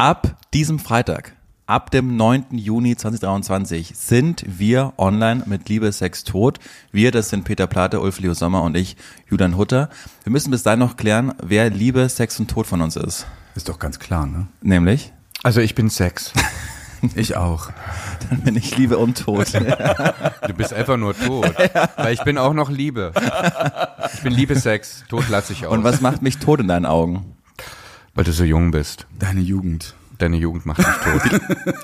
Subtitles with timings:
[0.00, 2.46] Ab diesem Freitag, ab dem 9.
[2.52, 6.58] Juni 2023 sind wir online mit Liebe, Sex, Tod.
[6.90, 8.96] Wir, das sind Peter Plate, Ulf Leo Sommer und ich,
[9.28, 9.90] Julian Hutter.
[10.24, 13.26] Wir müssen bis dahin noch klären, wer Liebe, Sex und Tod von uns ist.
[13.54, 14.46] Ist doch ganz klar, ne?
[14.62, 15.12] Nämlich?
[15.42, 16.32] Also ich bin Sex.
[17.14, 17.68] Ich auch.
[18.30, 19.48] Dann bin ich Liebe und Tod.
[20.46, 21.54] Du bist einfach nur tot.
[21.96, 23.12] Weil ich bin auch noch Liebe.
[24.14, 25.04] Ich bin Liebe-Sex.
[25.08, 25.72] Tod lasse ich aus.
[25.74, 27.36] Und was macht mich tot in deinen Augen?
[28.14, 29.06] Weil du so jung bist.
[29.18, 29.94] Deine Jugend.
[30.18, 31.40] Deine Jugend macht dich tot.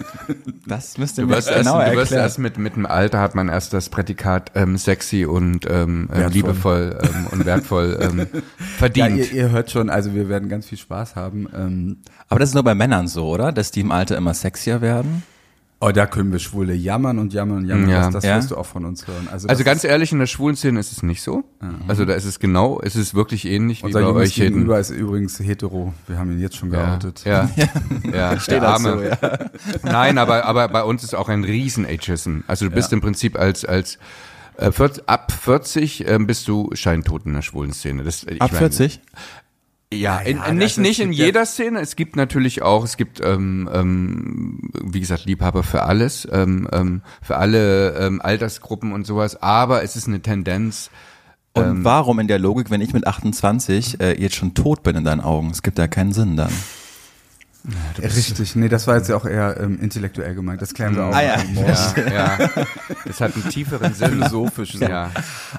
[0.66, 2.22] Das müsst ihr Du mir wirst erst, genau du wirst erklären.
[2.22, 6.16] erst mit, mit dem Alter hat man erst das Prädikat ähm, sexy und ähm, äh,
[6.18, 6.32] Wertvoll.
[6.32, 8.40] liebevoll ähm, und wertvoll ähm, Ja,
[8.76, 9.16] verdient.
[9.18, 11.48] ihr, ihr hört schon, also wir werden ganz viel Spaß haben.
[11.54, 11.98] Ähm,
[12.28, 13.52] Aber das ist nur bei Männern so, oder?
[13.52, 15.22] Dass die im Alter immer sexier werden?
[15.80, 17.88] Oh, da können wir Schwule jammern und jammern und jammern.
[17.88, 18.04] Ja.
[18.04, 18.36] Das, das Ja.
[18.36, 19.28] wirst du auch von uns hören.
[19.30, 21.44] Also, also ganz ehrlich, in der schwulen Szene ist es nicht so.
[21.88, 24.78] Also da ist es genau, es ist wirklich ähnlich wie unser bei Junges euch gegenüber
[24.78, 25.92] ist übrigens hetero.
[26.06, 27.24] Wir haben ihn jetzt schon Ja, geoutet.
[27.24, 27.50] ja,
[28.12, 29.18] ja, Steht der dazu, Arme.
[29.82, 32.40] Nein, aber, aber bei uns ist auch ein riesen Ageism.
[32.46, 32.96] Also du bist Ja.
[32.96, 33.98] im Prinzip als, als
[34.58, 38.04] äh, 40, ab 40 ähm, bist du scheintot in der schwulen Szene.
[38.04, 39.00] Das, ich Ab meine- 40?
[39.96, 41.26] Ja, in, ja, nicht nicht in ja.
[41.26, 41.80] jeder Szene.
[41.80, 47.02] Es gibt natürlich auch, es gibt ähm, ähm, wie gesagt Liebhaber für alles, ähm, ähm,
[47.22, 49.42] für alle ähm, Altersgruppen und sowas.
[49.42, 50.90] Aber es ist eine Tendenz.
[51.52, 51.84] Und Ähm.
[51.84, 55.22] warum in der Logik, wenn ich mit 28 äh, jetzt schon tot bin in deinen
[55.22, 55.50] Augen?
[55.50, 56.52] Es gibt ja keinen Sinn dann.
[58.00, 60.62] Richtig, nee, das war jetzt ja auch eher ähm, intellektuell gemeint.
[60.62, 61.14] Das klären wir auch.
[61.14, 61.36] Ah, ja.
[61.54, 62.50] Ja, ja.
[63.04, 64.10] Das hat einen tieferen Sinn.
[64.10, 64.74] Philosophisch.
[64.74, 65.10] Ja.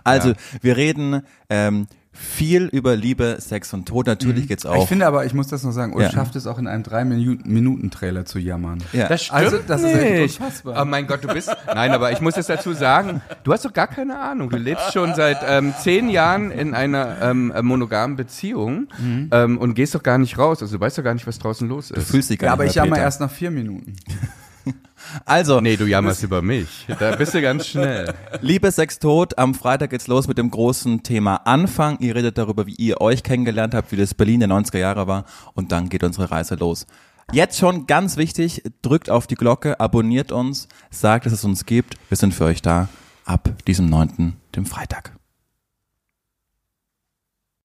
[0.05, 0.35] Also, Ja.
[0.61, 1.87] wir reden ähm,
[2.19, 4.07] viel über Liebe, Sex und Tod.
[4.07, 4.81] Natürlich geht's auch.
[4.83, 6.11] Ich finde aber, ich muss das noch sagen, Ulf Ja.
[6.11, 8.79] schafft es auch in einem drei Minuten, Minuten Trailer zu jammern.
[8.93, 9.07] ja.
[9.07, 10.39] Das stimmt Also, das ist echt nicht.
[10.41, 10.81] unfassbar.
[10.81, 11.49] Oh mein Gott, du bist.
[11.67, 14.49] Nein, aber ich muss jetzt dazu sagen, du hast doch gar keine Ahnung.
[14.49, 18.87] Du lebst schon seit ähm, zehn Jahren in einer ähm, monogamen Beziehung
[19.31, 20.61] ähm, und gehst doch gar nicht raus.
[20.61, 22.09] Also du weißt doch gar nicht, was draußen los du ist.
[22.11, 23.03] fühlst dich gar Ja, nicht aber ich jammer Peter.
[23.03, 23.95] erst nach vier Minuten.
[25.27, 26.87] Also, Nee, du jammerst über mich.
[26.99, 28.13] Da bist du ganz schnell.
[28.39, 29.37] Liebe, Sex, Tod.
[29.37, 31.99] Am Freitag geht's los mit dem großen Thema Anfang.
[31.99, 35.25] Ihr redet darüber, wie ihr euch kennengelernt habt, wie das Berlin der 90er Jahre war.
[35.53, 36.87] Und dann geht unsere Reise los.
[37.33, 41.97] Jetzt schon ganz wichtig, drückt auf die Glocke, abonniert uns, sagt, dass es uns gibt.
[42.07, 42.87] Wir sind für euch da
[43.25, 45.16] ab diesem 9., dem Freitag.